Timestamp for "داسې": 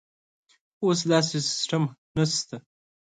1.11-1.37